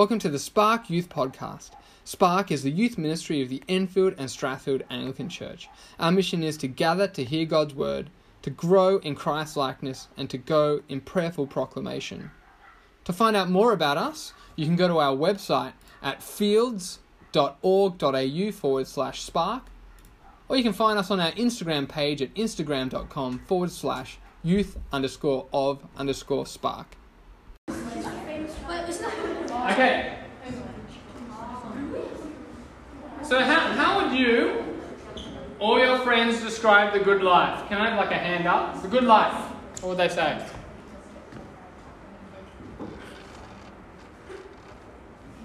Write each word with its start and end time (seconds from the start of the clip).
Welcome 0.00 0.20
to 0.20 0.30
the 0.30 0.38
Spark 0.38 0.88
Youth 0.88 1.10
Podcast. 1.10 1.72
Spark 2.04 2.50
is 2.50 2.62
the 2.62 2.70
youth 2.70 2.96
ministry 2.96 3.42
of 3.42 3.50
the 3.50 3.62
Enfield 3.68 4.14
and 4.16 4.30
Strathfield 4.30 4.80
Anglican 4.88 5.28
Church. 5.28 5.68
Our 5.98 6.10
mission 6.10 6.42
is 6.42 6.56
to 6.56 6.68
gather 6.68 7.06
to 7.08 7.22
hear 7.22 7.44
God's 7.44 7.74
word, 7.74 8.08
to 8.40 8.48
grow 8.48 8.96
in 9.00 9.14
Christ 9.14 9.58
likeness, 9.58 10.08
and 10.16 10.30
to 10.30 10.38
go 10.38 10.80
in 10.88 11.02
prayerful 11.02 11.48
proclamation. 11.48 12.30
To 13.04 13.12
find 13.12 13.36
out 13.36 13.50
more 13.50 13.74
about 13.74 13.98
us, 13.98 14.32
you 14.56 14.64
can 14.64 14.74
go 14.74 14.88
to 14.88 15.00
our 15.00 15.14
website 15.14 15.74
at 16.02 16.22
fields.org.au 16.22 18.52
forward 18.52 18.86
slash 18.86 19.20
spark, 19.20 19.64
or 20.48 20.56
you 20.56 20.62
can 20.62 20.72
find 20.72 20.98
us 20.98 21.10
on 21.10 21.20
our 21.20 21.32
Instagram 21.32 21.86
page 21.86 22.22
at 22.22 22.34
instagram.com 22.36 23.40
forward 23.40 23.70
slash 23.70 24.16
youth 24.42 24.78
underscore 24.92 25.46
of 25.52 25.86
underscore 25.98 26.46
spark. 26.46 26.96
Okay. 29.72 30.18
So 33.22 33.38
how, 33.38 33.60
how 33.72 34.02
would 34.02 34.18
you 34.18 34.64
or 35.60 35.78
your 35.78 35.98
friends 36.00 36.40
describe 36.42 36.92
the 36.92 36.98
good 36.98 37.22
life? 37.22 37.68
Can 37.68 37.78
I 37.78 37.90
have 37.90 37.98
like 37.98 38.10
a 38.10 38.18
hand 38.18 38.48
up? 38.48 38.82
The 38.82 38.88
good 38.88 39.04
life. 39.04 39.34
What 39.80 39.90
would 39.90 39.98
they 39.98 40.08
say? 40.08 40.44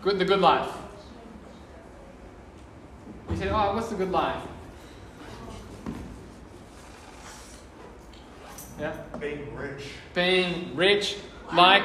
Good, 0.01 0.19
the 0.19 0.25
good 0.25 0.39
life. 0.39 0.69
You 3.29 3.37
say, 3.37 3.49
oh, 3.49 3.75
what's 3.75 3.89
the 3.89 3.95
good 3.95 4.11
life? 4.11 4.41
Yeah? 8.79 8.93
Being 9.19 9.55
rich. 9.55 9.83
Being 10.13 10.75
rich, 10.75 11.17
like, 11.53 11.83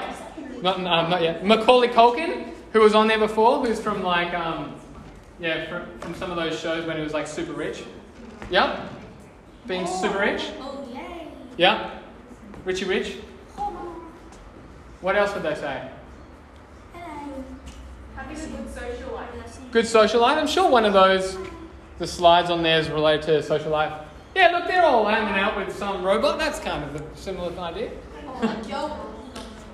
not, 0.62 0.76
um, 0.76 1.10
not 1.10 1.22
yet. 1.22 1.44
Macaulay 1.44 1.88
Culkin, 1.88 2.52
who 2.72 2.80
was 2.80 2.94
on 2.94 3.08
there 3.08 3.18
before, 3.18 3.64
who's 3.64 3.80
from 3.80 4.02
like, 4.02 4.34
um, 4.34 4.74
yeah, 5.38 5.68
from, 5.68 5.98
from 6.00 6.14
some 6.14 6.30
of 6.30 6.36
those 6.36 6.58
shows 6.58 6.86
when 6.86 6.96
he 6.96 7.02
was 7.02 7.12
like 7.12 7.26
super 7.26 7.52
rich. 7.52 7.84
Yeah? 8.50 8.88
Being 9.66 9.86
super 9.86 10.18
rich. 10.18 10.50
Oh, 10.60 10.86
yay. 10.92 11.28
Yeah? 11.56 11.98
Richie 12.64 12.84
Rich. 12.84 13.16
What 15.00 15.16
else 15.16 15.32
would 15.32 15.42
they 15.42 15.54
say? 15.54 15.88
Hello. 16.92 17.44
Having 18.16 18.36
a 18.36 18.56
good 18.56 18.74
social 18.74 19.14
life. 19.14 19.70
Good 19.70 19.86
social 19.86 20.20
life. 20.20 20.36
I'm 20.36 20.46
sure 20.46 20.70
one 20.70 20.84
of 20.84 20.92
those, 20.92 21.38
the 21.98 22.06
slides 22.06 22.50
on 22.50 22.62
there 22.62 22.80
is 22.80 22.90
related 22.90 23.22
to 23.22 23.42
social 23.42 23.70
life. 23.70 23.92
Yeah, 24.34 24.48
look, 24.48 24.66
they're 24.66 24.84
all 24.84 25.06
hanging 25.06 25.40
out 25.40 25.56
with 25.56 25.74
some 25.74 26.04
robot. 26.04 26.38
That's 26.38 26.60
kind 26.60 26.84
of 26.84 27.00
a 27.00 27.16
similar 27.16 27.58
idea. 27.58 27.92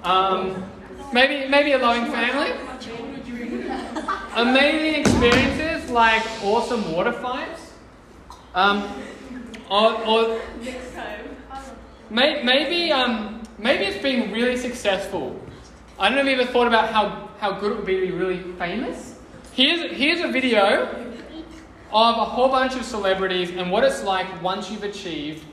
Um, 0.04 0.64
maybe, 1.12 1.48
maybe 1.48 1.72
a 1.72 1.78
loving 1.78 2.10
family. 2.10 2.52
Amazing 4.34 5.00
experiences 5.00 5.90
like 5.90 6.22
awesome 6.44 6.92
water 6.92 7.12
fights. 7.12 7.72
Um, 8.54 8.88
or, 9.70 9.92
or 10.06 10.40
may, 12.10 12.42
maybe, 12.42 12.92
um, 12.92 13.42
maybe 13.58 13.84
it's 13.84 14.02
being 14.02 14.30
really 14.32 14.56
successful. 14.56 15.40
I 15.98 16.08
don't 16.08 16.16
know 16.16 16.30
if 16.30 16.36
you 16.36 16.42
ever 16.42 16.52
thought 16.52 16.66
about 16.66 16.92
how, 16.92 17.30
how 17.38 17.58
good 17.58 17.72
it 17.72 17.76
would 17.76 17.86
be 17.86 18.00
to 18.00 18.06
be 18.06 18.12
really 18.12 18.42
famous. 18.58 19.18
Here's, 19.52 19.90
here's 19.96 20.20
a 20.20 20.28
video 20.28 20.84
of 21.90 22.18
a 22.18 22.24
whole 22.24 22.48
bunch 22.48 22.76
of 22.76 22.84
celebrities 22.84 23.50
and 23.50 23.70
what 23.70 23.84
it's 23.84 24.02
like 24.02 24.42
once 24.42 24.70
you've 24.70 24.84
achieved 24.84 25.44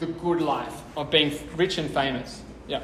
the 0.00 0.06
good 0.06 0.42
life 0.42 0.82
of 0.96 1.10
being 1.10 1.36
rich 1.56 1.78
and 1.78 1.90
famous. 1.90 2.42
Yeah. 2.66 2.82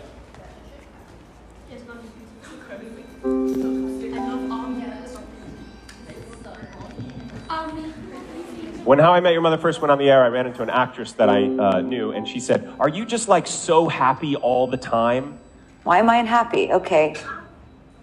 When 8.84 8.98
How 8.98 9.14
I 9.14 9.20
Met 9.20 9.32
Your 9.32 9.40
Mother 9.40 9.56
first 9.56 9.80
went 9.80 9.90
on 9.92 9.96
the 9.98 10.10
air, 10.10 10.22
I 10.22 10.28
ran 10.28 10.46
into 10.46 10.62
an 10.62 10.68
actress 10.68 11.12
that 11.12 11.30
I 11.30 11.44
uh, 11.44 11.80
knew, 11.80 12.10
and 12.12 12.28
she 12.28 12.38
said, 12.38 12.70
Are 12.78 12.88
you 12.90 13.06
just 13.06 13.28
like 13.28 13.46
so 13.46 13.88
happy 13.88 14.36
all 14.36 14.66
the 14.66 14.76
time? 14.76 15.38
Why 15.84 15.98
am 16.00 16.10
I 16.10 16.16
unhappy? 16.16 16.70
Okay. 16.70 17.16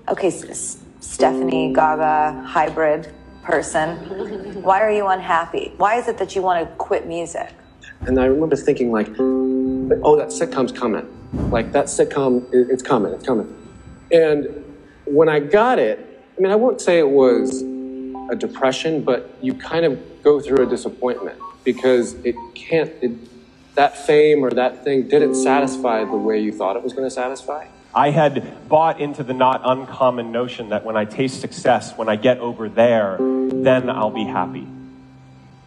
Okay, 0.09 0.27
S- 0.29 0.43
S- 0.43 0.83
Stephanie 0.99 1.71
Gaga 1.71 2.41
hybrid 2.47 3.13
person. 3.43 3.95
Why 4.63 4.81
are 4.81 4.89
you 4.91 5.05
unhappy? 5.05 5.71
Why 5.77 5.97
is 5.99 6.07
it 6.07 6.17
that 6.17 6.35
you 6.35 6.41
want 6.41 6.67
to 6.67 6.75
quit 6.77 7.05
music? 7.07 7.53
And 8.07 8.19
I 8.19 8.25
remember 8.25 8.55
thinking, 8.55 8.91
like, 8.91 9.07
oh, 9.19 10.15
that 10.17 10.29
sitcom's 10.29 10.71
coming. 10.71 11.07
Like, 11.51 11.71
that 11.73 11.85
sitcom, 11.85 12.47
it's 12.51 12.81
coming, 12.81 13.13
it's 13.13 13.25
coming. 13.25 13.55
And 14.11 14.47
when 15.05 15.29
I 15.29 15.41
got 15.41 15.77
it, 15.77 16.25
I 16.35 16.41
mean, 16.41 16.51
I 16.51 16.55
won't 16.55 16.81
say 16.81 16.97
it 16.97 17.09
was 17.09 17.61
a 18.31 18.35
depression, 18.35 19.03
but 19.03 19.37
you 19.41 19.53
kind 19.53 19.85
of 19.85 20.23
go 20.23 20.39
through 20.39 20.65
a 20.65 20.65
disappointment 20.65 21.37
because 21.63 22.13
it 22.23 22.35
can't, 22.55 22.91
it, 23.01 23.11
that 23.75 23.97
fame 24.07 24.43
or 24.43 24.49
that 24.49 24.83
thing 24.83 25.07
didn't 25.07 25.35
satisfy 25.35 26.03
the 26.05 26.17
way 26.17 26.39
you 26.39 26.51
thought 26.51 26.75
it 26.75 26.81
was 26.81 26.93
going 26.93 27.05
to 27.05 27.13
satisfy. 27.13 27.67
I 27.93 28.11
had 28.11 28.69
bought 28.69 29.01
into 29.01 29.21
the 29.21 29.33
not 29.33 29.61
uncommon 29.65 30.31
notion 30.31 30.69
that 30.69 30.85
when 30.85 30.95
I 30.95 31.03
taste 31.03 31.41
success, 31.41 31.97
when 31.97 32.07
I 32.07 32.15
get 32.15 32.37
over 32.37 32.69
there, 32.69 33.17
then 33.19 33.89
I'll 33.89 34.09
be 34.09 34.23
happy. 34.23 34.65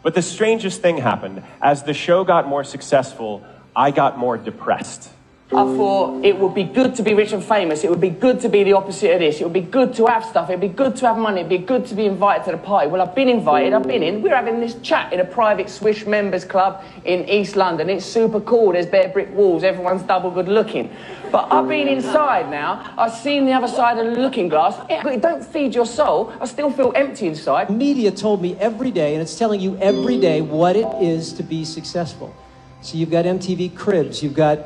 But 0.02 0.14
the 0.14 0.22
strangest 0.22 0.80
thing 0.80 0.96
happened. 0.96 1.42
As 1.60 1.82
the 1.82 1.94
show 1.94 2.24
got 2.24 2.48
more 2.48 2.64
successful, 2.64 3.44
I 3.76 3.90
got 3.90 4.18
more 4.18 4.38
depressed. 4.38 5.10
I 5.52 5.64
thought 5.76 6.24
it 6.24 6.38
would 6.38 6.54
be 6.54 6.64
good 6.64 6.94
to 6.94 7.02
be 7.02 7.12
rich 7.12 7.32
and 7.32 7.44
famous. 7.44 7.84
It 7.84 7.90
would 7.90 8.00
be 8.00 8.08
good 8.08 8.40
to 8.40 8.48
be 8.48 8.64
the 8.64 8.72
opposite 8.72 9.12
of 9.12 9.20
this. 9.20 9.40
It 9.40 9.44
would 9.44 9.52
be 9.52 9.60
good 9.60 9.94
to 9.96 10.06
have 10.06 10.24
stuff. 10.24 10.48
It'd 10.48 10.60
be 10.60 10.68
good 10.68 10.96
to 10.96 11.06
have 11.06 11.18
money. 11.18 11.40
It'd 11.40 11.50
be 11.50 11.58
good 11.58 11.86
to 11.86 11.94
be 11.94 12.06
invited 12.06 12.44
to 12.46 12.52
the 12.52 12.58
party. 12.58 12.88
Well, 12.88 13.02
I've 13.02 13.14
been 13.14 13.28
invited. 13.28 13.74
I've 13.74 13.86
been 13.86 14.02
in. 14.02 14.22
We're 14.22 14.34
having 14.34 14.58
this 14.58 14.74
chat 14.80 15.12
in 15.12 15.20
a 15.20 15.24
private 15.24 15.68
Swish 15.68 16.06
members 16.06 16.46
club 16.46 16.82
in 17.04 17.28
East 17.28 17.56
London. 17.56 17.90
It's 17.90 18.06
super 18.06 18.40
cool. 18.40 18.72
There's 18.72 18.86
bare 18.86 19.10
brick 19.10 19.34
walls. 19.34 19.64
Everyone's 19.64 20.02
double 20.02 20.30
good 20.30 20.48
looking. 20.48 20.90
But 21.30 21.52
I've 21.52 21.68
been 21.68 21.88
inside 21.88 22.50
now. 22.50 22.94
I've 22.96 23.12
seen 23.12 23.44
the 23.44 23.52
other 23.52 23.68
side 23.68 23.98
of 23.98 24.14
the 24.14 24.20
looking 24.20 24.48
glass. 24.48 24.80
It 24.88 25.20
don't 25.20 25.44
feed 25.44 25.74
your 25.74 25.86
soul. 25.86 26.32
I 26.40 26.46
still 26.46 26.70
feel 26.70 26.90
empty 26.96 27.28
inside. 27.28 27.68
Media 27.68 28.10
told 28.10 28.40
me 28.40 28.56
every 28.58 28.90
day, 28.90 29.12
and 29.12 29.20
it's 29.20 29.38
telling 29.38 29.60
you 29.60 29.76
every 29.76 30.18
day 30.18 30.40
what 30.40 30.74
it 30.74 30.88
is 31.02 31.34
to 31.34 31.42
be 31.42 31.66
successful. 31.66 32.34
So 32.80 32.96
you've 32.98 33.10
got 33.10 33.24
MTV 33.24 33.76
Cribs, 33.76 34.22
you've 34.22 34.34
got 34.34 34.58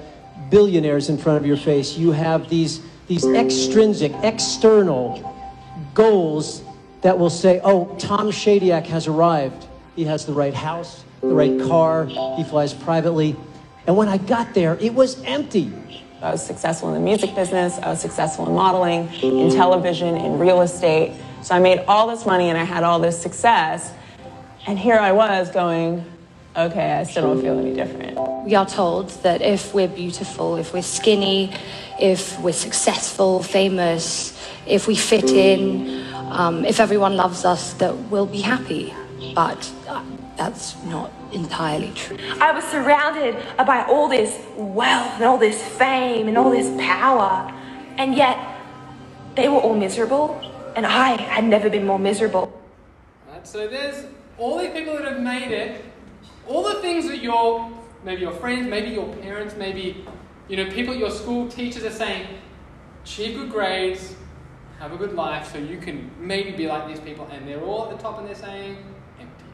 billionaires 0.51 1.09
in 1.09 1.19
front 1.19 1.39
of 1.39 1.47
your 1.47 1.57
face, 1.57 1.97
you 1.97 2.13
have 2.13 2.49
these, 2.49 2.81
these 3.07 3.27
extrinsic, 3.27 4.13
external 4.23 5.35
goals 5.95 6.63
that 7.03 7.19
will 7.19 7.31
say, 7.31 7.61
oh, 7.63 7.95
Tom 7.99 8.29
Shadyac 8.29 8.87
has 8.87 9.07
arrived. 9.07 9.67
He 9.95 10.05
has 10.05 10.27
the 10.27 10.33
right 10.33 10.55
house, 10.55 11.05
the 11.21 11.29
right 11.29 11.61
car, 11.61 12.07
he 12.07 12.45
flies 12.45 12.73
privately. 12.73 13.37
And 13.87 13.97
when 13.97 14.09
I 14.09 14.19
got 14.19 14.55
there, 14.55 14.77
it 14.81 14.95
was 14.95 15.23
empty. 15.25 15.73
I 16.21 16.33
was 16.33 16.45
successful 16.45 16.89
in 16.89 16.95
the 16.95 17.01
music 17.01 17.35
business, 17.35 17.79
I 17.79 17.89
was 17.91 18.01
successful 18.01 18.47
in 18.47 18.55
modeling, 18.55 19.09
in 19.23 19.51
television, 19.51 20.17
in 20.17 20.39
real 20.39 20.63
estate. 20.63 21.17
So 21.43 21.55
I 21.55 21.61
made 21.61 21.85
all 21.87 22.09
this 22.09 22.27
money 22.27 22.49
and 22.49 22.59
I 22.59 22.65
had 22.65 22.83
all 22.83 22.99
this 22.99 23.21
success. 23.21 23.93
And 24.67 24.79
here 24.79 24.97
I 24.97 25.13
was 25.13 25.51
going, 25.51 26.05
okay, 26.59 26.93
I 26.93 27.05
still 27.05 27.23
don't 27.23 27.41
feel 27.41 27.59
any 27.59 27.75
different. 27.75 28.19
We 28.45 28.55
are 28.55 28.67
told 28.67 29.11
that 29.23 29.43
if 29.43 29.75
we're 29.75 29.89
beautiful, 29.89 30.57
if 30.57 30.73
we're 30.73 30.83
skinny, 30.83 31.53
if 32.01 32.39
we're 32.41 32.53
successful, 32.53 33.43
famous, 33.43 34.37
if 34.67 34.87
we 34.87 34.97
fit 34.97 35.31
in, 35.31 36.05
um, 36.15 36.65
if 36.65 36.81
everyone 36.81 37.17
loves 37.17 37.45
us, 37.45 37.75
that 37.75 37.97
we'll 38.11 38.27
be 38.27 38.41
happy. 38.41 38.95
But 39.35 39.71
uh, 39.87 40.03
that's 40.37 40.83
not 40.85 41.13
entirely 41.33 41.93
true. 41.95 42.19
I 42.41 42.53
was 42.53 42.65
surrounded 42.65 43.37
by 43.59 43.85
all 43.85 44.09
this 44.09 44.39
wealth 44.57 45.15
and 45.15 45.25
all 45.25 45.39
this 45.39 45.63
fame 45.63 46.29
and 46.29 46.37
all 46.37 46.51
this 46.51 46.69
power, 46.81 47.53
and 47.97 48.15
yet 48.15 48.39
they 49.37 49.49
were 49.49 49.59
all 49.59 49.75
miserable, 49.75 50.41
and 50.75 50.87
I 50.87 51.21
had 51.21 51.45
never 51.45 51.71
been 51.71 51.87
more 51.87 51.99
miserable. 51.99 52.53
Right, 53.31 53.47
so 53.47 53.69
there's 53.69 54.07
all 54.39 54.59
these 54.59 54.73
people 54.73 54.95
that 54.97 55.05
have 55.05 55.21
made 55.21 55.51
it, 55.53 55.85
all 56.49 56.63
the 56.63 56.81
things 56.81 57.07
that 57.09 57.19
your 57.19 57.71
maybe 58.05 58.23
your 58.23 58.33
friends, 58.33 58.69
maybe 58.69 58.91
your 58.91 59.09
parents, 59.17 59.55
maybe 59.57 60.05
you 60.49 60.57
know 60.57 60.71
people 60.71 60.95
at 60.95 61.01
your 61.01 61.11
school, 61.11 61.49
teachers 61.49 61.85
are 61.85 61.91
saying, 61.91 62.27
achieve 63.05 63.37
good 63.37 63.51
grades, 63.51 64.15
have 64.79 64.93
a 64.93 64.97
good 64.97 65.15
life, 65.15 65.53
so 65.53 65.59
you 65.59 65.79
can 65.79 66.11
maybe 66.19 66.53
be 66.53 66.67
like 66.67 66.87
these 66.89 67.01
people, 67.01 67.27
and 67.31 67.47
they're 67.47 67.63
all 67.63 67.85
at 67.85 67.97
the 67.97 68.03
top 68.03 68.19
and 68.19 68.27
they're 68.27 68.35
saying 68.35 68.77
empty. 69.21 69.45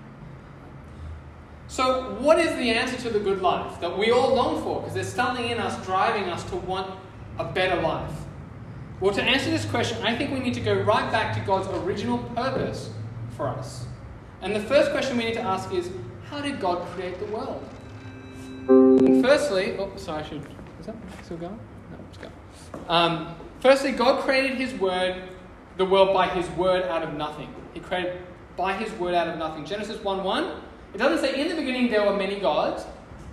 So 1.67 2.17
what 2.21 2.39
is 2.39 2.55
the 2.57 2.71
answer 2.71 2.97
to 3.09 3.11
the 3.11 3.21
good 3.21 3.41
life 3.43 3.81
that 3.81 3.99
we 3.99 4.11
all 4.11 4.35
long 4.35 4.63
for? 4.63 4.81
Because 4.81 4.95
there's 4.95 5.13
something 5.13 5.49
in 5.49 5.59
us 5.59 5.85
driving 5.85 6.25
us 6.25 6.45
to 6.51 6.57
want 6.57 6.99
a 7.39 7.45
better 7.45 7.81
life. 7.81 8.13
Well, 9.01 9.13
to 9.15 9.23
answer 9.23 9.51
this 9.51 9.65
question, 9.65 10.03
I 10.03 10.17
think 10.17 10.31
we 10.31 10.39
need 10.39 10.55
to 10.55 10.61
go 10.61 10.75
right 10.75 11.11
back 11.11 11.35
to 11.35 11.41
God's 11.41 11.67
original 11.85 12.19
purpose 12.19 12.91
for 13.37 13.49
us. 13.49 13.87
And 14.41 14.55
the 14.55 14.61
first 14.61 14.93
question 14.93 15.17
we 15.17 15.25
need 15.25 15.35
to 15.35 15.43
ask 15.43 15.73
is 15.73 15.91
how 16.35 16.43
did 16.43 16.61
God 16.61 16.87
create 16.89 17.19
the 17.19 17.27
world? 17.27 17.63
And 18.69 19.25
firstly, 19.25 19.77
oh, 19.79 19.91
sorry, 19.97 20.23
I 20.23 20.27
should. 20.27 20.43
Is 20.81 20.87
that 20.87 20.97
still 21.25 21.37
going? 21.37 21.59
No, 21.91 21.99
it's 22.09 22.19
going. 22.19 22.33
Um, 22.89 23.35
firstly, 23.61 23.93
God 23.93 24.23
created 24.23 24.57
His 24.57 24.75
Word 24.75 25.23
the 25.77 25.85
world 25.85 26.15
by 26.15 26.29
his 26.29 26.49
word 26.51 26.85
out 26.85 27.03
of 27.03 27.15
nothing. 27.15 27.53
He 27.73 27.81
created 27.81 28.21
by 28.57 28.75
his 28.75 28.93
word 28.99 29.15
out 29.15 29.29
of 29.29 29.39
nothing. 29.39 29.65
Genesis 29.65 30.03
1 30.03 30.23
1, 30.23 30.63
it 30.95 30.99
doesn't 30.99 31.19
say 31.19 31.41
in 31.41 31.49
the 31.49 31.57
beginning 31.57 31.91
there 31.91 32.05
were 32.05 32.17
many 32.17 32.39
gods. 32.39 32.85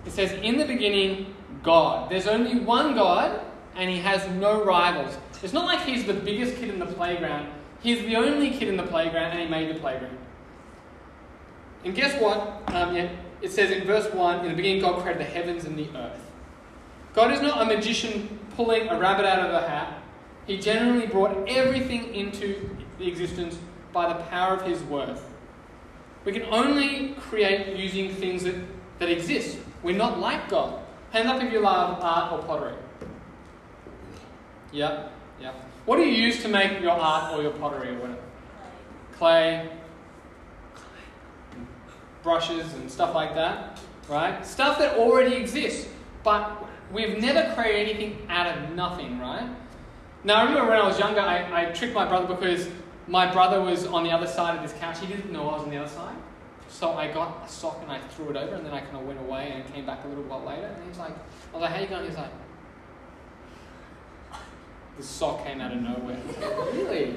It 0.04 0.12
says 0.12 0.32
in 0.32 0.58
the 0.58 0.64
beginning, 0.64 1.34
God. 1.62 2.10
There's 2.10 2.26
only 2.26 2.58
one 2.58 2.94
God, 2.96 3.40
and 3.76 3.88
he 3.88 3.98
has 3.98 4.26
no 4.30 4.64
rivals. 4.64 5.16
It's 5.42 5.52
not 5.52 5.66
like 5.66 5.80
he's 5.82 6.04
the 6.04 6.14
biggest 6.14 6.56
kid 6.56 6.70
in 6.70 6.80
the 6.80 6.86
playground. 6.86 7.48
He's 7.80 8.04
the 8.04 8.16
only 8.16 8.50
kid 8.50 8.68
in 8.68 8.76
the 8.76 8.82
playground, 8.82 9.30
and 9.32 9.40
he 9.40 9.46
made 9.46 9.74
the 9.74 9.78
playground. 9.78 10.18
And 11.84 11.94
guess 11.94 12.20
what? 12.20 12.62
Um, 12.68 12.94
yeah, 12.94 13.10
it 13.40 13.50
says 13.50 13.70
in 13.70 13.84
verse 13.84 14.12
1 14.12 14.40
In 14.40 14.50
the 14.50 14.56
beginning, 14.56 14.80
God 14.80 15.02
created 15.02 15.20
the 15.20 15.30
heavens 15.30 15.64
and 15.64 15.76
the 15.78 15.88
earth. 15.96 16.30
God 17.14 17.32
is 17.32 17.40
not 17.40 17.60
a 17.62 17.64
magician 17.66 18.38
pulling 18.56 18.88
a 18.88 18.98
rabbit 18.98 19.26
out 19.26 19.40
of 19.40 19.52
a 19.52 19.68
hat. 19.68 20.02
He 20.46 20.58
generally 20.58 21.06
brought 21.06 21.48
everything 21.48 22.14
into 22.14 22.68
existence 23.00 23.58
by 23.92 24.12
the 24.12 24.20
power 24.24 24.54
of 24.54 24.62
His 24.62 24.82
word. 24.84 25.18
We 26.24 26.32
can 26.32 26.44
only 26.44 27.14
create 27.14 27.76
using 27.76 28.14
things 28.14 28.44
that, 28.44 28.54
that 28.98 29.08
exist. 29.08 29.58
We're 29.82 29.96
not 29.96 30.20
like 30.20 30.48
God. 30.48 30.80
Hand 31.10 31.28
up 31.28 31.42
if 31.42 31.52
you 31.52 31.60
love 31.60 31.98
art 32.00 32.32
or 32.32 32.46
pottery. 32.46 32.74
Yeah, 34.72 35.08
yeah. 35.40 35.52
What 35.84 35.96
do 35.96 36.02
you 36.02 36.12
use 36.12 36.40
to 36.42 36.48
make 36.48 36.80
your 36.80 36.92
art 36.92 37.34
or 37.34 37.42
your 37.42 37.50
pottery 37.52 37.90
or 37.90 37.98
whatever? 37.98 38.20
Clay, 39.18 39.68
brushes, 42.22 42.72
and 42.74 42.90
stuff 42.90 43.14
like 43.14 43.34
that, 43.34 43.80
right? 44.08 44.44
Stuff 44.46 44.78
that 44.78 44.96
already 44.96 45.36
exists, 45.36 45.88
but 46.22 46.64
we've 46.92 47.18
never 47.18 47.54
created 47.54 47.96
anything 47.96 48.26
out 48.28 48.46
of 48.46 48.74
nothing, 48.74 49.18
right? 49.18 49.48
Now, 50.24 50.36
I 50.36 50.44
remember 50.44 50.70
when 50.70 50.78
I 50.78 50.86
was 50.86 50.98
younger, 50.98 51.20
I, 51.20 51.62
I 51.62 51.72
tricked 51.72 51.94
my 51.94 52.06
brother 52.06 52.32
because 52.32 52.68
my 53.08 53.30
brother 53.32 53.60
was 53.60 53.86
on 53.86 54.04
the 54.04 54.10
other 54.10 54.26
side 54.26 54.56
of 54.56 54.62
this 54.62 54.78
couch. 54.78 55.00
He 55.00 55.06
didn't 55.06 55.32
know 55.32 55.48
I 55.48 55.54
was 55.54 55.62
on 55.64 55.70
the 55.70 55.78
other 55.78 55.88
side. 55.88 56.14
So 56.68 56.92
I 56.92 57.08
got 57.12 57.44
a 57.44 57.48
sock 57.48 57.80
and 57.82 57.90
I 57.90 57.98
threw 57.98 58.30
it 58.30 58.36
over, 58.36 58.54
and 58.54 58.64
then 58.64 58.72
I 58.72 58.80
kind 58.80 58.96
of 58.96 59.06
went 59.06 59.20
away 59.20 59.52
and 59.54 59.74
came 59.74 59.84
back 59.84 60.04
a 60.04 60.08
little 60.08 60.24
while 60.24 60.44
later. 60.44 60.66
And 60.66 60.88
he's 60.88 60.98
like, 60.98 61.12
I 61.12 61.56
was 61.56 61.62
like, 61.62 61.72
how 61.72 61.80
you 61.80 61.86
going? 61.88 62.06
He's 62.06 62.16
like, 62.16 62.30
the 64.96 65.02
sock 65.02 65.44
came 65.44 65.60
out 65.60 65.72
of 65.72 65.82
nowhere. 65.82 66.20
really? 66.72 67.16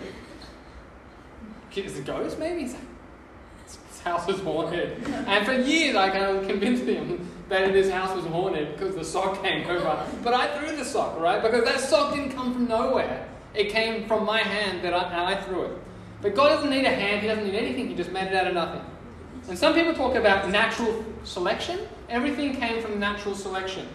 Is 1.76 2.00
a 2.00 2.02
ghost 2.04 2.40
maybe? 2.40 2.62
He's 2.62 2.74
like, 2.74 2.84
house 4.06 4.28
was 4.28 4.40
haunted. 4.42 5.04
And 5.28 5.46
for 5.46 5.54
years 5.54 5.96
I 5.96 6.10
kind 6.12 6.38
of 6.38 6.48
convinced 6.48 6.84
him 6.84 7.28
that 7.50 7.74
this 7.74 7.92
house 7.92 8.16
was 8.16 8.26
haunted 8.26 8.74
because 8.74 8.96
the 8.96 9.04
sock 9.04 9.42
came 9.42 9.68
over. 9.68 10.06
But 10.24 10.34
I 10.34 10.58
threw 10.58 10.76
the 10.78 10.86
sock, 10.86 11.20
right? 11.20 11.42
Because 11.42 11.66
that 11.66 11.80
sock 11.80 12.14
didn't 12.14 12.32
come 12.32 12.54
from 12.54 12.68
nowhere. 12.68 13.28
It 13.56 13.70
came 13.70 14.08
from 14.08 14.24
my 14.24 14.40
hand 14.40 14.84
that 14.84 14.94
I, 14.94 15.34
I 15.34 15.42
threw 15.42 15.64
it. 15.64 15.78
But 16.22 16.36
God 16.36 16.50
doesn't 16.50 16.70
need 16.70 16.86
a 16.86 16.90
hand, 16.90 17.22
He 17.22 17.28
doesn't 17.28 17.46
need 17.46 17.56
anything, 17.56 17.88
He 17.88 17.96
just 17.96 18.12
made 18.12 18.28
it 18.28 18.36
out 18.36 18.48
of 18.48 18.54
nothing. 18.54 18.82
And 19.50 19.58
some 19.58 19.74
people 19.74 19.94
talk 19.94 20.16
about 20.16 20.50
natural 20.50 21.04
selection. 21.24 21.80
Everything 22.10 22.56
came 22.56 22.82
from 22.82 23.00
natural 23.00 23.36
selection. 23.36 23.88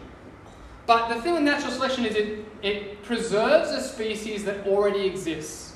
But 0.86 1.08
the 1.08 1.20
thing 1.22 1.34
with 1.34 1.42
natural 1.42 1.70
selection 1.70 2.04
is 2.04 2.16
it, 2.16 2.44
it 2.62 3.02
preserves 3.04 3.70
a 3.70 3.80
species 3.80 4.44
that 4.44 4.66
already 4.66 5.06
exists. 5.06 5.69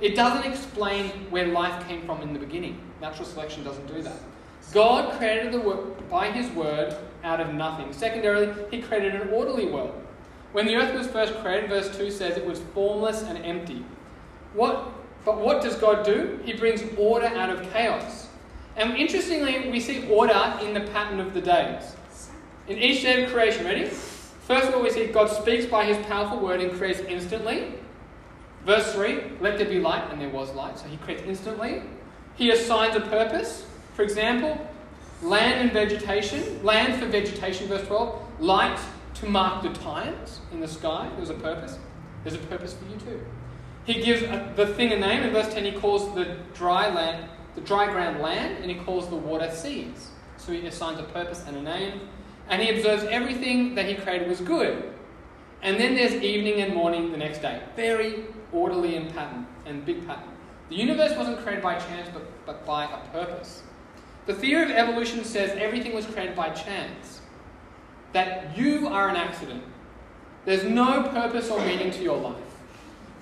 It 0.00 0.16
doesn't 0.16 0.50
explain 0.50 1.10
where 1.30 1.46
life 1.46 1.86
came 1.86 2.04
from 2.04 2.20
in 2.20 2.32
the 2.32 2.38
beginning. 2.38 2.80
Natural 3.00 3.26
selection 3.26 3.64
doesn't 3.64 3.86
do 3.86 4.02
that. 4.02 4.16
God 4.72 5.16
created 5.18 5.52
the 5.52 5.60
world 5.60 6.08
by 6.10 6.30
his 6.30 6.50
word 6.50 6.96
out 7.22 7.40
of 7.40 7.54
nothing. 7.54 7.92
Secondarily, 7.92 8.52
he 8.70 8.82
created 8.82 9.14
an 9.14 9.28
orderly 9.28 9.66
world. 9.66 9.94
When 10.52 10.66
the 10.66 10.76
earth 10.76 10.94
was 10.94 11.06
first 11.06 11.34
created, 11.36 11.68
verse 11.68 11.96
2 11.96 12.10
says 12.10 12.36
it 12.36 12.46
was 12.46 12.60
formless 12.74 13.22
and 13.22 13.38
empty. 13.38 13.84
What, 14.52 14.92
but 15.24 15.40
what 15.40 15.62
does 15.62 15.76
God 15.76 16.04
do? 16.04 16.40
He 16.44 16.52
brings 16.52 16.82
order 16.96 17.26
out 17.26 17.50
of 17.50 17.70
chaos. 17.72 18.28
And 18.76 18.96
interestingly, 18.96 19.70
we 19.70 19.80
see 19.80 20.08
order 20.08 20.58
in 20.60 20.74
the 20.74 20.80
pattern 20.80 21.20
of 21.20 21.34
the 21.34 21.40
days. 21.40 21.94
In 22.66 22.78
each 22.78 23.02
day 23.02 23.24
of 23.24 23.32
creation, 23.32 23.64
ready? 23.64 23.86
First 23.86 24.68
of 24.68 24.74
all, 24.74 24.82
we 24.82 24.90
see 24.90 25.06
God 25.06 25.28
speaks 25.28 25.66
by 25.66 25.84
his 25.84 26.04
powerful 26.06 26.38
word 26.38 26.60
and 26.60 26.72
creates 26.72 27.00
instantly. 27.00 27.74
Verse 28.64 28.92
3 28.92 29.22
Let 29.40 29.58
there 29.58 29.68
be 29.68 29.80
light, 29.80 30.10
and 30.10 30.20
there 30.20 30.30
was 30.30 30.52
light. 30.54 30.78
So 30.78 30.86
he 30.86 30.96
creates 30.98 31.22
instantly. 31.22 31.82
He 32.34 32.50
assigns 32.50 32.96
a 32.96 33.00
purpose. 33.00 33.66
For 33.94 34.02
example, 34.02 34.58
land 35.22 35.60
and 35.60 35.72
vegetation. 35.72 36.64
Land 36.64 37.00
for 37.00 37.06
vegetation, 37.06 37.68
verse 37.68 37.86
12. 37.86 38.40
Light 38.40 38.78
to 39.14 39.26
mark 39.26 39.62
the 39.62 39.72
times 39.80 40.40
in 40.52 40.60
the 40.60 40.68
sky. 40.68 41.08
There's 41.16 41.30
a 41.30 41.34
purpose. 41.34 41.78
There's 42.24 42.36
a 42.36 42.46
purpose 42.46 42.74
for 42.74 42.84
you 42.92 42.98
too. 42.98 43.24
He 43.84 44.02
gives 44.02 44.22
the 44.56 44.66
thing 44.66 44.92
a 44.92 44.98
name. 44.98 45.22
In 45.22 45.32
verse 45.32 45.52
10, 45.52 45.64
he 45.64 45.72
calls 45.72 46.14
the 46.14 46.36
dry 46.54 46.92
land 46.92 47.28
the 47.54 47.60
dry 47.60 47.90
ground 47.90 48.20
land, 48.20 48.58
and 48.58 48.70
he 48.70 48.76
calls 48.76 49.08
the 49.08 49.16
water 49.16 49.50
seas. 49.50 50.10
So 50.36 50.52
he 50.52 50.66
assigns 50.66 50.98
a 50.98 51.04
purpose 51.04 51.44
and 51.46 51.56
a 51.56 51.62
name, 51.62 52.00
and 52.48 52.60
he 52.60 52.70
observes 52.70 53.04
everything 53.04 53.74
that 53.76 53.86
he 53.86 53.94
created 53.94 54.28
was 54.28 54.40
good. 54.40 54.92
And 55.62 55.78
then 55.78 55.94
there's 55.94 56.14
evening 56.14 56.60
and 56.60 56.74
morning 56.74 57.10
the 57.10 57.16
next 57.16 57.40
day. 57.40 57.62
Very 57.76 58.24
orderly 58.54 58.96
and 58.96 59.12
pattern 59.12 59.46
and 59.66 59.84
big 59.84 60.06
pattern. 60.06 60.30
The 60.70 60.76
universe 60.76 61.16
wasn't 61.16 61.38
created 61.40 61.62
by 61.62 61.78
chance, 61.78 62.08
but, 62.12 62.22
but 62.46 62.64
by 62.64 62.84
a 62.84 62.98
purpose. 63.12 63.62
The 64.26 64.34
theory 64.34 64.62
of 64.64 64.70
evolution 64.70 65.24
says 65.24 65.50
everything 65.58 65.94
was 65.94 66.06
created 66.06 66.34
by 66.34 66.50
chance. 66.50 67.20
That 68.12 68.56
you 68.56 68.88
are 68.88 69.08
an 69.08 69.16
accident. 69.16 69.62
There's 70.44 70.64
no 70.64 71.02
purpose 71.02 71.50
or 71.50 71.58
meaning 71.60 71.90
to 71.90 72.02
your 72.02 72.16
life. 72.16 72.36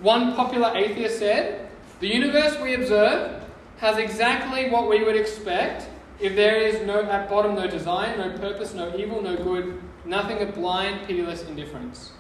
One 0.01 0.35
popular 0.35 0.77
atheist 0.77 1.19
said, 1.19 1.71
The 2.01 2.09
universe 2.09 2.59
we 2.61 2.75
observe 2.75 3.43
has 3.79 3.99
exactly 3.99 4.71
what 4.71 4.89
we 4.89 5.03
would 5.03 5.17
expect 5.17 5.89
if 6.21 6.37
there 6.37 6.57
is 6.57 6.87
no 6.87 7.03
at 7.03 7.29
bottom 7.29 7.55
no 7.57 7.67
design, 7.67 8.19
no 8.19 8.37
purpose, 8.39 8.75
no 8.75 8.95
evil, 8.97 9.21
no 9.23 9.37
good, 9.37 9.81
nothing 10.05 10.39
but 10.39 10.55
blind, 10.55 11.07
pitiless 11.07 11.43
indifference. 11.49 12.13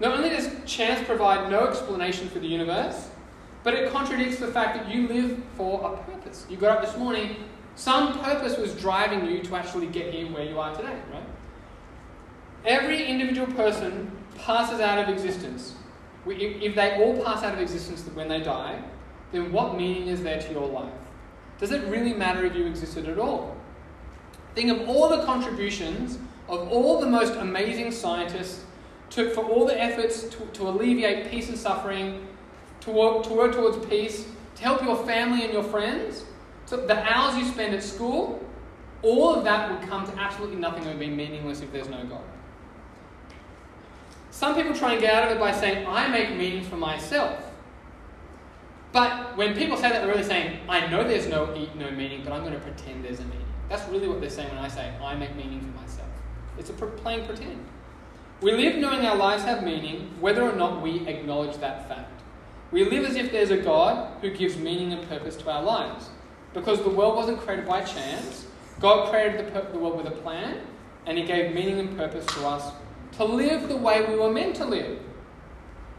Not 0.00 0.16
only 0.16 0.30
does 0.30 0.50
chance 0.64 1.04
provide 1.06 1.50
no 1.50 1.66
explanation 1.66 2.28
for 2.28 2.38
the 2.38 2.46
universe, 2.46 3.08
but 3.64 3.74
it 3.74 3.90
contradicts 3.90 4.38
the 4.38 4.46
fact 4.46 4.76
that 4.76 4.94
you 4.94 5.08
live 5.08 5.42
for 5.56 5.92
a 5.92 5.96
purpose. 6.10 6.46
You 6.48 6.56
got 6.56 6.78
up 6.78 6.84
this 6.84 6.96
morning, 6.96 7.36
some 7.74 8.20
purpose 8.20 8.56
was 8.56 8.74
driving 8.74 9.26
you 9.26 9.42
to 9.42 9.56
actually 9.56 9.86
get 9.86 10.14
here 10.14 10.26
where 10.32 10.44
you 10.44 10.58
are 10.60 10.74
today, 10.74 10.96
right? 11.12 11.26
Every 12.64 13.04
individual 13.04 13.46
person 13.54 14.10
passes 14.36 14.80
out 14.80 14.98
of 14.98 15.08
existence. 15.08 15.74
If 16.26 16.74
they 16.74 17.02
all 17.02 17.22
pass 17.24 17.42
out 17.42 17.54
of 17.54 17.60
existence 17.60 18.04
when 18.14 18.28
they 18.28 18.40
die, 18.40 18.82
then 19.32 19.52
what 19.52 19.76
meaning 19.76 20.08
is 20.08 20.22
there 20.22 20.40
to 20.40 20.52
your 20.52 20.68
life? 20.68 20.92
Does 21.58 21.72
it 21.72 21.84
really 21.88 22.14
matter 22.14 22.44
if 22.44 22.54
you 22.54 22.66
existed 22.66 23.08
at 23.08 23.18
all? 23.18 23.56
Think 24.54 24.70
of 24.70 24.88
all 24.88 25.08
the 25.08 25.24
contributions 25.24 26.18
of 26.48 26.68
all 26.68 27.00
the 27.00 27.06
most 27.06 27.34
amazing 27.34 27.90
scientists 27.92 28.64
to, 29.10 29.30
for 29.30 29.44
all 29.44 29.66
the 29.66 29.80
efforts 29.80 30.24
to, 30.24 30.38
to 30.54 30.68
alleviate 30.68 31.30
peace 31.30 31.48
and 31.48 31.58
suffering, 31.58 32.26
to 32.80 32.90
work, 32.90 33.24
to 33.24 33.32
work 33.32 33.52
towards 33.52 33.84
peace, 33.86 34.26
to 34.56 34.62
help 34.62 34.82
your 34.82 35.04
family 35.06 35.44
and 35.44 35.52
your 35.52 35.62
friends. 35.62 36.24
So 36.66 36.76
the 36.76 37.02
hours 37.02 37.36
you 37.36 37.44
spend 37.44 37.74
at 37.74 37.82
school, 37.82 38.44
all 39.02 39.34
of 39.34 39.44
that 39.44 39.70
would 39.70 39.88
come 39.88 40.06
to 40.06 40.18
absolutely 40.20 40.56
nothing 40.56 40.82
and 40.82 40.98
would 40.98 41.00
be 41.00 41.08
meaningless 41.08 41.60
if 41.60 41.72
there's 41.72 41.88
no 41.88 42.04
God. 42.04 42.22
Some 44.30 44.54
people 44.54 44.74
try 44.74 44.92
and 44.92 45.00
get 45.00 45.14
out 45.14 45.30
of 45.30 45.36
it 45.36 45.40
by 45.40 45.52
saying, 45.52 45.86
I 45.86 46.08
make 46.08 46.36
meaning 46.36 46.62
for 46.62 46.76
myself. 46.76 47.44
But 48.92 49.36
when 49.36 49.54
people 49.54 49.76
say 49.76 49.90
that, 49.90 50.00
they're 50.00 50.08
really 50.08 50.22
saying, 50.22 50.60
I 50.68 50.86
know 50.86 51.04
there's 51.04 51.26
no, 51.26 51.46
no 51.76 51.90
meaning, 51.90 52.22
but 52.24 52.32
I'm 52.32 52.42
going 52.42 52.54
to 52.54 52.60
pretend 52.60 53.04
there's 53.04 53.20
a 53.20 53.24
meaning. 53.24 53.46
That's 53.68 53.86
really 53.88 54.08
what 54.08 54.20
they're 54.20 54.30
saying 54.30 54.48
when 54.48 54.58
I 54.58 54.68
say, 54.68 54.94
I 55.02 55.14
make 55.14 55.36
meaning 55.36 55.60
for 55.60 55.80
myself. 55.80 56.08
It's 56.58 56.70
a 56.70 56.72
playing 56.72 57.26
pretend. 57.26 57.64
We 58.40 58.52
live 58.52 58.76
knowing 58.76 59.04
our 59.04 59.16
lives 59.16 59.42
have 59.42 59.64
meaning, 59.64 60.12
whether 60.20 60.42
or 60.42 60.52
not 60.52 60.80
we 60.80 61.06
acknowledge 61.08 61.56
that 61.56 61.88
fact. 61.88 62.22
We 62.70 62.84
live 62.84 63.04
as 63.04 63.16
if 63.16 63.32
there's 63.32 63.50
a 63.50 63.56
God 63.56 64.12
who 64.20 64.30
gives 64.30 64.56
meaning 64.56 64.92
and 64.92 65.08
purpose 65.08 65.34
to 65.36 65.50
our 65.50 65.62
lives. 65.62 66.10
Because 66.54 66.80
the 66.82 66.90
world 66.90 67.16
wasn't 67.16 67.40
created 67.40 67.66
by 67.66 67.82
chance, 67.82 68.46
God 68.78 69.10
created 69.10 69.52
the, 69.52 69.60
the 69.72 69.78
world 69.78 69.96
with 69.96 70.06
a 70.06 70.12
plan, 70.12 70.60
and 71.06 71.18
He 71.18 71.24
gave 71.24 71.52
meaning 71.52 71.80
and 71.80 71.96
purpose 71.96 72.26
to 72.26 72.46
us 72.46 72.72
to 73.12 73.24
live 73.24 73.68
the 73.68 73.76
way 73.76 74.06
we 74.06 74.14
were 74.14 74.32
meant 74.32 74.54
to 74.56 74.64
live. 74.64 75.00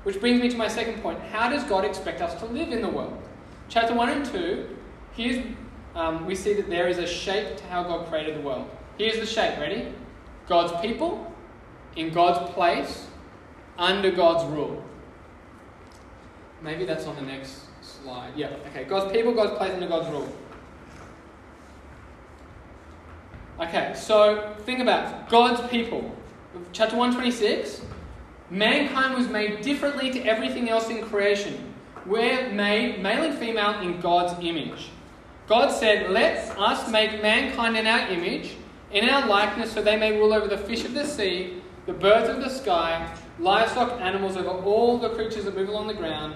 Which 0.04 0.22
brings 0.22 0.42
me 0.42 0.50
to 0.50 0.56
my 0.56 0.70
second 0.70 1.02
point. 1.02 1.20
How 1.20 1.50
does 1.50 1.66
God 1.66 1.84
expect 1.84 2.22
us 2.22 2.40
to 2.40 2.46
live 2.46 2.72
in 2.72 2.82
the 2.82 2.88
world? 2.88 3.22
Chapter 3.68 3.94
1 3.94 4.10
and 4.10 4.26
2, 4.26 4.78
here's, 5.12 5.46
um, 5.94 6.26
we 6.26 6.36
see 6.36 6.54
that 6.54 6.70
there 6.70 6.88
is 6.88 7.00
a 7.00 7.08
shape 7.08 7.58
to 7.58 7.64
how 7.66 7.84
God 7.84 8.08
created 8.08 8.38
the 8.38 8.42
world. 8.42 8.70
Here's 8.98 9.20
the 9.20 9.26
shape, 9.26 9.60
ready? 9.60 9.94
God's 10.48 10.80
people, 10.82 11.29
in 11.96 12.12
God's 12.12 12.52
place, 12.54 13.08
under 13.78 14.12
God's 14.12 14.46
rule. 14.52 14.84
Maybe 16.62 16.86
that's 16.86 17.06
on 17.06 17.16
the 17.16 17.22
next 17.22 17.68
slide. 17.82 18.34
Yeah, 18.36 18.56
okay. 18.68 18.84
God's 18.84 19.12
people, 19.12 19.34
God's 19.34 19.58
place, 19.58 19.74
under 19.74 19.88
God's 19.88 20.10
rule. 20.10 20.30
Okay, 23.60 23.94
so 23.96 24.56
think 24.66 24.80
about 24.80 25.14
it. 25.14 25.30
God's 25.30 25.68
people. 25.70 26.16
Chapter 26.72 26.96
126 26.96 27.82
Mankind 28.50 29.16
was 29.16 29.28
made 29.28 29.62
differently 29.62 30.10
to 30.12 30.22
everything 30.24 30.70
else 30.70 30.90
in 30.90 31.04
creation. 31.04 31.74
we're 32.06 32.50
made 32.50 33.02
male 33.04 33.24
and 33.24 33.38
female 33.38 33.80
in 33.82 34.00
God's 34.00 34.34
image. 34.44 34.90
God 35.48 35.70
said, 35.70 36.10
Let 36.10 36.58
us 36.58 36.90
make 36.90 37.22
mankind 37.22 37.78
in 37.78 37.86
our 37.86 38.08
image, 38.10 38.56
in 38.92 39.08
our 39.08 39.28
likeness, 39.28 39.72
so 39.74 39.82
they 39.82 39.98
may 39.98 40.18
rule 40.18 40.34
over 40.34 40.48
the 40.48 40.58
fish 40.58 40.86
of 40.86 40.94
the 40.94 41.06
sea, 41.06 41.62
the 41.90 41.96
birds 41.96 42.30
of 42.30 42.40
the 42.40 42.50
sky, 42.50 43.12
livestock, 43.40 44.00
animals, 44.00 44.38
over 44.38 44.50
all 44.50 45.00
the 45.00 45.10
creatures 45.10 45.46
that 45.46 45.56
move 45.56 45.70
along 45.70 45.88
the 45.88 45.94
ground. 45.96 46.36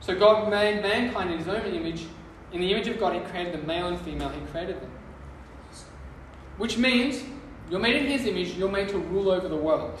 So 0.00 0.18
God 0.18 0.50
made 0.50 0.82
mankind 0.82 1.30
in 1.30 1.38
his 1.38 1.46
own 1.46 1.64
image. 1.66 2.06
In 2.50 2.60
the 2.60 2.72
image 2.72 2.88
of 2.88 2.98
God, 2.98 3.12
he 3.12 3.20
created 3.20 3.54
them, 3.54 3.64
male 3.64 3.86
and 3.86 4.00
female, 4.00 4.28
he 4.30 4.40
created 4.50 4.80
them. 4.80 4.90
Which 6.56 6.78
means 6.78 7.22
you're 7.70 7.78
made 7.78 7.94
in 7.94 8.06
his 8.08 8.26
image, 8.26 8.54
you're 8.54 8.68
made 8.68 8.88
to 8.88 8.98
rule 8.98 9.30
over 9.30 9.46
the 9.46 9.56
world. 9.56 10.00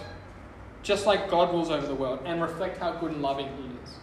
Just 0.82 1.06
like 1.06 1.30
God 1.30 1.52
rules 1.52 1.70
over 1.70 1.86
the 1.86 1.94
world 1.94 2.18
and 2.24 2.42
reflect 2.42 2.78
how 2.78 2.90
good 2.94 3.12
and 3.12 3.22
loving 3.22 3.46
he 3.46 3.68
is. 3.84 3.94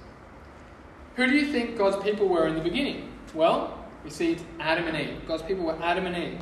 Who 1.17 1.27
do 1.27 1.33
you 1.33 1.51
think 1.51 1.77
God's 1.77 2.01
people 2.05 2.29
were 2.29 2.47
in 2.47 2.55
the 2.55 2.61
beginning? 2.61 3.11
Well, 3.33 3.85
we 4.05 4.09
see 4.09 4.31
it's 4.31 4.43
Adam 4.61 4.87
and 4.87 4.95
Eve. 4.95 5.27
God's 5.27 5.43
people 5.43 5.65
were 5.65 5.77
Adam 5.83 6.05
and 6.05 6.15
Eve. 6.15 6.39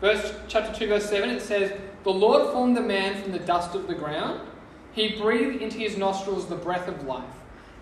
Verse 0.00 0.32
chapter 0.46 0.72
2, 0.72 0.88
verse 0.88 1.08
7, 1.08 1.30
it 1.30 1.42
says, 1.42 1.72
The 2.04 2.10
Lord 2.10 2.52
formed 2.52 2.76
the 2.76 2.82
man 2.82 3.20
from 3.20 3.32
the 3.32 3.40
dust 3.40 3.74
of 3.74 3.88
the 3.88 3.94
ground. 3.94 4.40
He 4.92 5.16
breathed 5.16 5.60
into 5.60 5.78
his 5.78 5.96
nostrils 5.96 6.46
the 6.46 6.56
breath 6.56 6.88
of 6.88 7.04
life, 7.04 7.24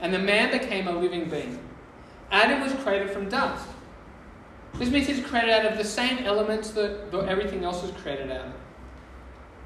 and 0.01 0.13
the 0.13 0.19
man 0.19 0.51
became 0.51 0.89
a 0.89 0.93
living 0.93 1.29
being. 1.29 1.59
Adam 2.31 2.61
was 2.61 2.73
created 2.83 3.11
from 3.11 3.29
dust. 3.29 3.69
This 4.75 4.91
means 4.91 5.07
he's 5.07 5.25
created 5.25 5.51
out 5.51 5.73
of 5.73 5.79
the 5.79 5.85
same 5.85 6.19
elements 6.25 6.71
that, 6.73 7.11
that 7.11 7.29
everything 7.29 7.65
else 7.65 7.83
is 7.85 7.91
created 8.03 8.31
out 8.31 8.47
of. 8.47 8.53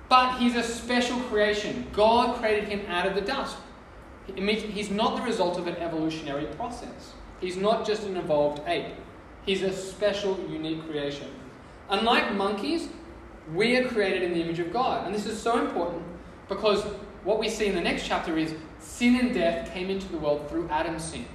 But 0.08 0.38
he's 0.38 0.56
a 0.56 0.62
special 0.62 1.18
creation. 1.20 1.86
God 1.92 2.36
created 2.38 2.68
him 2.68 2.82
out 2.88 3.06
of 3.06 3.14
the 3.14 3.20
dust. 3.20 3.56
It 4.28 4.42
means 4.42 4.62
he's 4.62 4.90
not 4.90 5.16
the 5.16 5.22
result 5.22 5.58
of 5.58 5.66
an 5.66 5.76
evolutionary 5.76 6.46
process. 6.46 7.14
He's 7.40 7.56
not 7.56 7.86
just 7.86 8.04
an 8.04 8.16
evolved 8.16 8.62
ape. 8.66 8.94
He's 9.46 9.62
a 9.62 9.72
special, 9.72 10.38
unique 10.48 10.88
creation. 10.88 11.28
Unlike 11.90 12.34
monkeys, 12.34 12.88
we 13.52 13.76
are 13.76 13.88
created 13.88 14.22
in 14.22 14.32
the 14.32 14.40
image 14.40 14.60
of 14.60 14.72
God. 14.72 15.06
And 15.06 15.14
this 15.14 15.26
is 15.26 15.40
so 15.40 15.58
important 15.58 16.02
because 16.48 16.82
what 17.24 17.38
we 17.38 17.48
see 17.48 17.66
in 17.66 17.74
the 17.74 17.80
next 17.80 18.06
chapter 18.06 18.38
is 18.38 18.54
sin 18.78 19.16
and 19.16 19.34
death 19.34 19.72
came 19.72 19.90
into 19.90 20.08
the 20.08 20.16
world 20.18 20.48
through 20.48 20.68
Adam's 20.68 21.04
sin. 21.04 21.26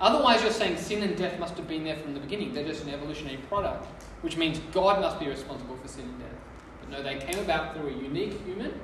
Otherwise, 0.00 0.42
you're 0.42 0.52
saying 0.52 0.76
sin 0.76 1.02
and 1.02 1.16
death 1.16 1.38
must 1.40 1.56
have 1.56 1.66
been 1.66 1.82
there 1.82 1.96
from 1.96 2.14
the 2.14 2.20
beginning. 2.20 2.54
They're 2.54 2.64
just 2.64 2.84
an 2.84 2.90
evolutionary 2.90 3.38
product, 3.48 3.86
which 4.22 4.36
means 4.36 4.60
God 4.72 5.00
must 5.00 5.18
be 5.18 5.26
responsible 5.26 5.76
for 5.76 5.88
sin 5.88 6.04
and 6.04 6.18
death. 6.20 6.28
But 6.80 6.90
no, 6.90 7.02
they 7.02 7.18
came 7.18 7.40
about 7.40 7.74
through 7.74 7.88
a 7.88 7.92
unique 7.92 8.40
human 8.44 8.80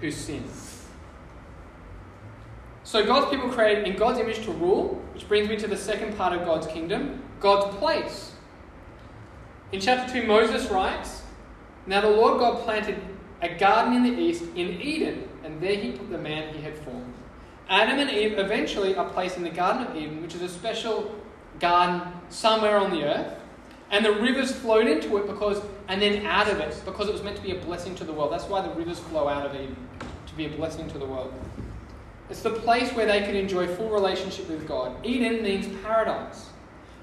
who 0.00 0.12
sinned. 0.12 0.48
So 2.84 3.04
God's 3.04 3.28
people 3.32 3.48
created 3.48 3.88
in 3.88 3.96
God's 3.96 4.20
image 4.20 4.44
to 4.44 4.52
rule, 4.52 5.02
which 5.12 5.26
brings 5.26 5.48
me 5.48 5.56
to 5.56 5.66
the 5.66 5.76
second 5.76 6.16
part 6.16 6.32
of 6.32 6.44
God's 6.44 6.68
kingdom, 6.68 7.20
God's 7.40 7.76
place. 7.78 8.35
In 9.72 9.80
chapter 9.80 10.20
2, 10.20 10.26
Moses 10.26 10.70
writes, 10.70 11.22
Now 11.86 12.00
the 12.00 12.10
Lord 12.10 12.38
God 12.38 12.62
planted 12.62 13.00
a 13.42 13.54
garden 13.54 13.94
in 13.94 14.02
the 14.04 14.20
east 14.20 14.44
in 14.54 14.80
Eden, 14.80 15.28
and 15.42 15.60
there 15.60 15.74
he 15.74 15.92
put 15.92 16.08
the 16.10 16.18
man 16.18 16.54
he 16.54 16.62
had 16.62 16.78
formed. 16.78 17.12
Adam 17.68 17.98
and 17.98 18.08
Eve 18.08 18.38
eventually 18.38 18.94
are 18.94 19.08
placed 19.10 19.36
in 19.36 19.42
the 19.42 19.50
Garden 19.50 19.86
of 19.88 19.96
Eden, 19.96 20.22
which 20.22 20.36
is 20.36 20.42
a 20.42 20.48
special 20.48 21.12
garden 21.58 22.12
somewhere 22.28 22.78
on 22.78 22.92
the 22.92 23.02
earth. 23.02 23.34
And 23.90 24.04
the 24.04 24.12
rivers 24.12 24.52
flowed 24.52 24.86
into 24.86 25.16
it 25.16 25.26
because, 25.26 25.60
and 25.88 26.00
then 26.00 26.24
out 26.26 26.48
of 26.48 26.60
it, 26.60 26.80
because 26.84 27.08
it 27.08 27.12
was 27.12 27.22
meant 27.22 27.36
to 27.36 27.42
be 27.42 27.50
a 27.50 27.60
blessing 27.60 27.96
to 27.96 28.04
the 28.04 28.12
world. 28.12 28.32
That's 28.32 28.44
why 28.44 28.60
the 28.60 28.72
rivers 28.74 29.00
flow 29.00 29.26
out 29.26 29.46
of 29.46 29.54
Eden, 29.54 29.76
to 30.26 30.34
be 30.34 30.46
a 30.46 30.48
blessing 30.48 30.88
to 30.90 30.98
the 30.98 31.06
world. 31.06 31.32
It's 32.30 32.42
the 32.42 32.50
place 32.50 32.92
where 32.92 33.06
they 33.06 33.20
can 33.22 33.34
enjoy 33.34 33.66
full 33.66 33.90
relationship 33.90 34.48
with 34.48 34.66
God. 34.66 35.04
Eden 35.04 35.42
means 35.42 35.66
paradise. 35.82 36.46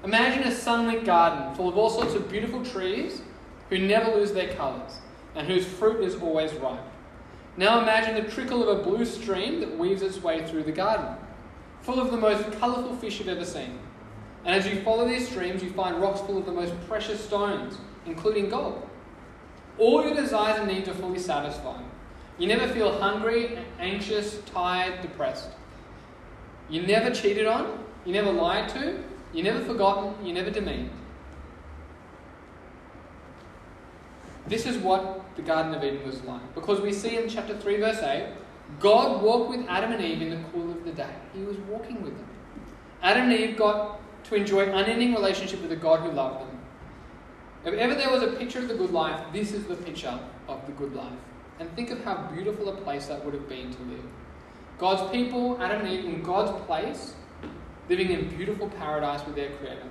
Imagine 0.04 0.42
a 0.42 0.54
sunlit 0.54 1.06
garden 1.06 1.54
full 1.54 1.66
of 1.66 1.78
all 1.78 1.88
sorts 1.88 2.12
of 2.14 2.28
beautiful 2.28 2.62
trees 2.62 3.22
who 3.70 3.78
never 3.78 4.14
lose 4.14 4.32
their 4.32 4.52
colours 4.52 4.98
and 5.34 5.46
whose 5.46 5.64
fruit 5.64 6.04
is 6.04 6.14
always 6.16 6.52
ripe. 6.54 6.84
Now 7.56 7.80
imagine 7.80 8.14
the 8.14 8.30
trickle 8.30 8.68
of 8.68 8.78
a 8.78 8.82
blue 8.82 9.06
stream 9.06 9.60
that 9.60 9.78
weaves 9.78 10.02
its 10.02 10.22
way 10.22 10.46
through 10.46 10.64
the 10.64 10.72
garden, 10.72 11.16
full 11.80 11.98
of 11.98 12.10
the 12.10 12.18
most 12.18 12.52
colourful 12.58 12.96
fish 12.96 13.18
you've 13.18 13.28
ever 13.28 13.46
seen. 13.46 13.78
And 14.44 14.54
as 14.54 14.66
you 14.66 14.82
follow 14.82 15.08
these 15.08 15.26
streams, 15.26 15.62
you 15.62 15.70
find 15.70 16.02
rocks 16.02 16.20
full 16.20 16.36
of 16.36 16.44
the 16.44 16.52
most 16.52 16.74
precious 16.86 17.24
stones, 17.24 17.78
including 18.04 18.50
gold. 18.50 18.86
All 19.78 20.04
your 20.04 20.14
desires 20.14 20.58
and 20.58 20.68
needs 20.68 20.86
are 20.86 20.94
fully 20.94 21.18
satisfied. 21.18 21.84
You 22.38 22.46
never 22.46 22.68
feel 22.68 22.98
hungry, 22.98 23.58
anxious, 23.78 24.40
tired, 24.52 25.00
depressed. 25.00 25.48
You're 26.68 26.86
never 26.86 27.10
cheated 27.10 27.46
on, 27.46 27.78
you 28.04 28.12
never 28.12 28.32
lied 28.32 28.68
to, 28.70 29.02
you 29.34 29.42
never 29.42 29.60
forgotten, 29.64 30.24
you 30.24 30.32
never 30.32 30.50
demeaned. 30.50 30.90
This 34.46 34.66
is 34.66 34.78
what 34.78 35.24
the 35.36 35.42
Garden 35.42 35.74
of 35.74 35.82
Eden 35.82 36.06
was 36.06 36.22
like. 36.22 36.54
Because 36.54 36.80
we 36.80 36.92
see 36.92 37.16
in 37.16 37.28
chapter 37.28 37.56
3, 37.56 37.78
verse 37.78 38.00
8, 38.00 38.28
God 38.78 39.22
walked 39.22 39.50
with 39.50 39.66
Adam 39.68 39.92
and 39.92 40.02
Eve 40.02 40.22
in 40.22 40.30
the 40.30 40.48
cool 40.50 40.70
of 40.70 40.84
the 40.84 40.92
day. 40.92 41.14
He 41.34 41.42
was 41.42 41.56
walking 41.58 42.02
with 42.02 42.16
them. 42.16 42.28
Adam 43.02 43.30
and 43.30 43.32
Eve 43.32 43.56
got 43.56 44.00
to 44.24 44.34
enjoy 44.34 44.70
unending 44.72 45.14
relationship 45.14 45.60
with 45.60 45.70
the 45.70 45.76
God 45.76 46.00
who 46.00 46.10
loved 46.12 46.40
them. 46.40 46.58
If 47.64 47.74
ever 47.74 47.94
there 47.94 48.10
was 48.10 48.22
a 48.22 48.32
picture 48.32 48.58
of 48.58 48.68
the 48.68 48.74
good 48.74 48.90
life, 48.90 49.20
this 49.32 49.52
is 49.52 49.64
the 49.64 49.76
picture 49.76 50.18
of 50.48 50.64
the 50.66 50.72
good 50.72 50.94
life. 50.94 51.18
And 51.58 51.74
think 51.74 51.90
of 51.90 52.02
how 52.04 52.16
beautiful 52.34 52.68
a 52.68 52.76
place 52.76 53.06
that 53.06 53.24
would 53.24 53.34
have 53.34 53.48
been 53.48 53.72
to 53.72 53.82
live. 53.82 54.04
God's 54.78 55.10
people, 55.10 55.60
Adam 55.62 55.80
and 55.86 55.88
Eve, 55.88 56.04
in 56.04 56.22
God's 56.22 56.52
place, 56.66 57.14
living 57.88 58.10
in 58.10 58.28
beautiful 58.28 58.68
paradise 58.68 59.24
with 59.26 59.36
their 59.36 59.50
Creator. 59.50 59.82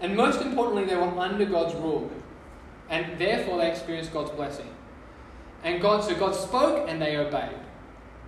And 0.00 0.16
most 0.16 0.40
importantly, 0.40 0.84
they 0.84 0.96
were 0.96 1.18
under 1.18 1.44
God's 1.44 1.74
rule. 1.76 2.10
And 2.90 3.18
therefore, 3.18 3.58
they 3.58 3.70
experienced 3.70 4.12
God's 4.12 4.30
blessing. 4.30 4.68
And 5.64 5.80
God, 5.80 6.02
so 6.02 6.14
God 6.14 6.34
spoke 6.34 6.88
and 6.88 7.00
they 7.00 7.16
obeyed. 7.16 7.56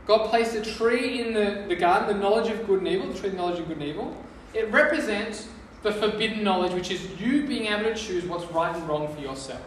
God 0.06 0.28
placed 0.28 0.54
a 0.54 0.62
tree 0.62 1.20
in 1.20 1.32
the, 1.32 1.64
the 1.66 1.74
garden, 1.74 2.16
the 2.16 2.22
knowledge 2.22 2.50
of 2.50 2.66
good 2.66 2.80
and 2.80 2.88
evil, 2.88 3.08
the 3.08 3.18
tree 3.18 3.30
of 3.30 3.34
knowledge 3.34 3.58
of 3.58 3.68
good 3.68 3.78
and 3.78 3.86
evil. 3.86 4.16
It 4.52 4.70
represents 4.70 5.48
the 5.82 5.92
forbidden 5.92 6.44
knowledge, 6.44 6.72
which 6.72 6.90
is 6.90 7.08
you 7.20 7.46
being 7.46 7.66
able 7.66 7.84
to 7.84 7.94
choose 7.94 8.24
what's 8.24 8.44
right 8.52 8.74
and 8.74 8.86
wrong 8.88 9.12
for 9.14 9.20
yourself. 9.20 9.62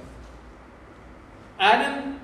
Adam 1.60 2.20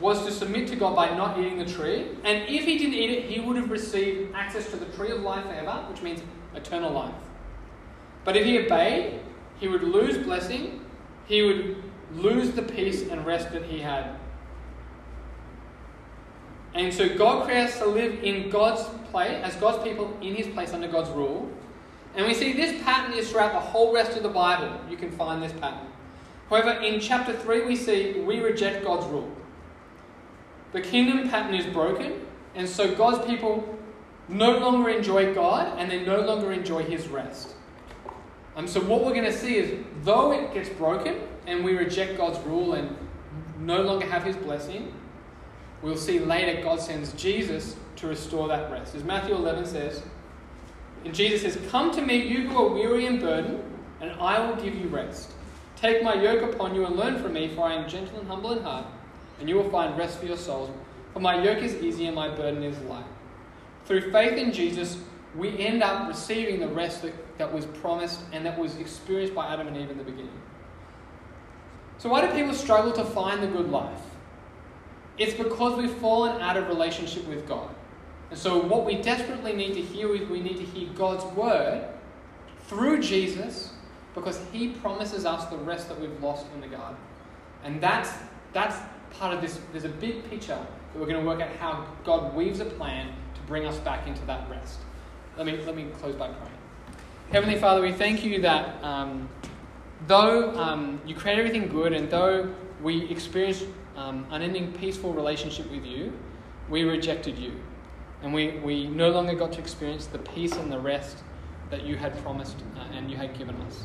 was 0.00 0.24
to 0.26 0.30
submit 0.30 0.68
to 0.68 0.76
God 0.76 0.94
by 0.94 1.16
not 1.16 1.38
eating 1.38 1.58
the 1.58 1.64
tree, 1.64 2.08
and 2.24 2.48
if 2.48 2.64
he 2.64 2.78
didn't 2.78 2.94
eat 2.94 3.10
it, 3.10 3.24
he 3.24 3.40
would 3.40 3.56
have 3.56 3.70
received 3.70 4.34
access 4.34 4.70
to 4.70 4.76
the 4.76 4.86
tree 4.96 5.10
of 5.10 5.20
life 5.20 5.44
forever, 5.44 5.84
which 5.88 6.02
means 6.02 6.20
eternal 6.54 6.92
life. 6.92 7.14
But 8.24 8.36
if 8.36 8.44
he 8.44 8.58
obeyed, 8.58 9.20
he 9.58 9.68
would 9.68 9.82
lose 9.82 10.18
blessing, 10.18 10.84
he 11.26 11.42
would 11.42 11.82
lose 12.14 12.52
the 12.52 12.62
peace 12.62 13.08
and 13.08 13.24
rest 13.24 13.52
that 13.52 13.64
he 13.64 13.80
had. 13.80 14.16
And 16.74 16.92
so 16.92 17.16
God 17.16 17.46
creates 17.46 17.78
to 17.78 17.86
live 17.86 18.22
in 18.22 18.50
God's 18.50 18.82
place, 19.10 19.40
as 19.42 19.56
God's 19.56 19.82
people 19.82 20.14
in 20.20 20.34
his 20.34 20.46
place 20.48 20.74
under 20.74 20.88
God's 20.88 21.10
rule. 21.10 21.50
And 22.14 22.26
we 22.26 22.34
see 22.34 22.52
this 22.52 22.82
pattern 22.82 23.16
is 23.16 23.30
throughout 23.30 23.52
the 23.52 23.60
whole 23.60 23.94
rest 23.94 24.16
of 24.16 24.22
the 24.22 24.28
Bible. 24.28 24.78
You 24.90 24.96
can 24.98 25.10
find 25.10 25.42
this 25.42 25.52
pattern. 25.52 25.86
However, 26.50 26.70
in 26.82 27.00
chapter 27.00 27.32
3, 27.32 27.64
we 27.64 27.76
see 27.76 28.20
we 28.20 28.40
reject 28.40 28.84
God's 28.84 29.06
rule. 29.06 29.30
The 30.76 30.82
kingdom 30.82 31.30
pattern 31.30 31.54
is 31.54 31.64
broken, 31.64 32.20
and 32.54 32.68
so 32.68 32.94
God's 32.94 33.26
people 33.26 33.78
no 34.28 34.58
longer 34.58 34.90
enjoy 34.90 35.32
God 35.32 35.78
and 35.78 35.90
they 35.90 36.04
no 36.04 36.20
longer 36.20 36.52
enjoy 36.52 36.82
his 36.82 37.08
rest. 37.08 37.54
Um, 38.56 38.68
so, 38.68 38.80
what 38.80 39.02
we're 39.02 39.14
going 39.14 39.24
to 39.24 39.32
see 39.32 39.56
is 39.56 39.86
though 40.02 40.32
it 40.32 40.52
gets 40.52 40.68
broken 40.68 41.16
and 41.46 41.64
we 41.64 41.74
reject 41.74 42.18
God's 42.18 42.38
rule 42.40 42.74
and 42.74 42.94
no 43.58 43.80
longer 43.80 44.04
have 44.04 44.22
his 44.22 44.36
blessing, 44.36 44.92
we'll 45.80 45.96
see 45.96 46.18
later 46.18 46.62
God 46.62 46.78
sends 46.78 47.14
Jesus 47.14 47.76
to 47.96 48.08
restore 48.08 48.46
that 48.48 48.70
rest. 48.70 48.94
As 48.94 49.02
Matthew 49.02 49.34
11 49.34 49.64
says, 49.64 50.02
and 51.06 51.14
Jesus 51.14 51.40
says, 51.40 51.70
Come 51.70 51.90
to 51.92 52.02
me, 52.02 52.16
you 52.18 52.50
who 52.50 52.62
are 52.62 52.68
weary 52.68 53.06
and 53.06 53.18
burdened, 53.18 53.62
and 54.02 54.10
I 54.20 54.46
will 54.46 54.62
give 54.62 54.74
you 54.74 54.88
rest. 54.88 55.32
Take 55.74 56.02
my 56.02 56.20
yoke 56.20 56.52
upon 56.52 56.74
you 56.74 56.84
and 56.84 56.96
learn 56.96 57.22
from 57.22 57.32
me, 57.32 57.48
for 57.48 57.64
I 57.64 57.72
am 57.72 57.88
gentle 57.88 58.18
and 58.18 58.28
humble 58.28 58.52
in 58.52 58.62
heart, 58.62 58.84
and 59.38 59.48
you 59.48 59.56
will 59.56 59.70
find 59.70 59.96
rest 59.96 60.18
for 60.18 60.26
your 60.26 60.36
souls. 60.36 60.70
For 61.12 61.20
my 61.20 61.42
yoke 61.42 61.62
is 61.62 61.74
easy 61.76 62.06
and 62.06 62.14
my 62.14 62.28
burden 62.28 62.62
is 62.62 62.78
light. 62.80 63.04
Through 63.86 64.10
faith 64.12 64.34
in 64.34 64.52
Jesus, 64.52 64.98
we 65.36 65.58
end 65.58 65.82
up 65.82 66.08
receiving 66.08 66.60
the 66.60 66.68
rest 66.68 67.02
that, 67.02 67.38
that 67.38 67.52
was 67.52 67.66
promised 67.66 68.20
and 68.32 68.44
that 68.46 68.58
was 68.58 68.76
experienced 68.76 69.34
by 69.34 69.52
Adam 69.52 69.68
and 69.68 69.76
Eve 69.76 69.90
in 69.90 69.98
the 69.98 70.04
beginning. 70.04 70.40
So, 71.98 72.10
why 72.10 72.26
do 72.26 72.32
people 72.32 72.54
struggle 72.54 72.92
to 72.92 73.04
find 73.04 73.42
the 73.42 73.46
good 73.46 73.70
life? 73.70 74.00
It's 75.18 75.34
because 75.34 75.78
we've 75.78 75.94
fallen 75.94 76.40
out 76.42 76.56
of 76.56 76.68
relationship 76.68 77.26
with 77.26 77.48
God. 77.48 77.70
And 78.30 78.38
so, 78.38 78.58
what 78.58 78.84
we 78.84 79.00
desperately 79.00 79.52
need 79.52 79.74
to 79.74 79.80
hear 79.80 80.14
is 80.14 80.28
we 80.28 80.40
need 80.40 80.56
to 80.58 80.64
hear 80.64 80.88
God's 80.94 81.24
word 81.34 81.88
through 82.66 83.00
Jesus 83.00 83.72
because 84.14 84.40
he 84.52 84.68
promises 84.68 85.24
us 85.24 85.44
the 85.46 85.58
rest 85.58 85.88
that 85.88 86.00
we've 86.00 86.22
lost 86.22 86.46
in 86.54 86.60
the 86.60 86.66
garden. 86.66 86.96
And 87.64 87.80
that's, 87.80 88.10
that's 88.52 88.76
part 89.10 89.34
of 89.34 89.40
this. 89.40 89.58
There's 89.72 89.84
a 89.84 89.88
big 89.88 90.28
picture 90.28 90.58
that 90.58 90.98
we're 90.98 91.06
going 91.06 91.20
to 91.20 91.26
work 91.26 91.40
out 91.40 91.54
how 91.56 91.86
God 92.04 92.34
weaves 92.34 92.60
a 92.60 92.64
plan 92.64 93.08
to 93.34 93.40
bring 93.42 93.66
us 93.66 93.78
back 93.78 94.06
into 94.06 94.24
that 94.26 94.48
rest. 94.50 94.78
Let 95.36 95.46
me, 95.46 95.58
let 95.64 95.76
me 95.76 95.86
close 95.98 96.14
by 96.14 96.28
praying. 96.28 96.52
Heavenly 97.30 97.58
Father, 97.58 97.82
we 97.82 97.92
thank 97.92 98.24
you 98.24 98.40
that 98.42 98.82
um, 98.84 99.28
though 100.06 100.56
um, 100.56 101.00
you 101.04 101.14
create 101.14 101.38
everything 101.38 101.68
good 101.68 101.92
and 101.92 102.08
though 102.08 102.54
we 102.82 103.08
experience 103.10 103.64
um, 103.96 104.26
unending 104.30 104.72
peaceful 104.72 105.12
relationship 105.12 105.70
with 105.70 105.84
you, 105.84 106.12
we 106.68 106.84
rejected 106.84 107.38
you. 107.38 107.52
And 108.22 108.32
we, 108.32 108.58
we 108.58 108.86
no 108.86 109.10
longer 109.10 109.34
got 109.34 109.52
to 109.52 109.58
experience 109.58 110.06
the 110.06 110.18
peace 110.18 110.54
and 110.56 110.70
the 110.70 110.78
rest 110.78 111.18
that 111.70 111.84
you 111.84 111.96
had 111.96 112.16
promised 112.22 112.56
uh, 112.76 112.80
and 112.92 113.10
you 113.10 113.16
had 113.16 113.36
given 113.36 113.56
us. 113.62 113.84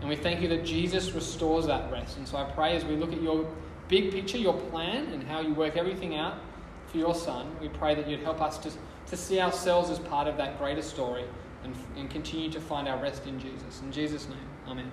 And 0.00 0.08
we 0.08 0.16
thank 0.16 0.42
you 0.42 0.48
that 0.48 0.64
Jesus 0.64 1.12
restores 1.12 1.66
that 1.66 1.90
rest. 1.90 2.18
And 2.18 2.28
so 2.28 2.36
I 2.36 2.44
pray 2.44 2.76
as 2.76 2.84
we 2.84 2.96
look 2.96 3.12
at 3.12 3.22
your 3.22 3.50
big 3.88 4.10
picture, 4.12 4.38
your 4.38 4.54
plan, 4.54 5.06
and 5.12 5.22
how 5.22 5.40
you 5.40 5.54
work 5.54 5.76
everything 5.76 6.16
out 6.16 6.38
for 6.86 6.98
your 6.98 7.14
Son, 7.14 7.46
we 7.60 7.68
pray 7.68 7.94
that 7.94 8.08
you'd 8.08 8.20
help 8.20 8.40
us 8.40 8.58
to, 8.58 8.70
to 9.06 9.16
see 9.16 9.40
ourselves 9.40 9.90
as 9.90 9.98
part 9.98 10.28
of 10.28 10.36
that 10.36 10.58
greater 10.58 10.82
story 10.82 11.24
and, 11.64 11.74
and 11.96 12.10
continue 12.10 12.50
to 12.50 12.60
find 12.60 12.88
our 12.88 13.00
rest 13.00 13.26
in 13.26 13.38
Jesus. 13.38 13.80
In 13.82 13.90
Jesus' 13.90 14.28
name, 14.28 14.38
amen. 14.68 14.92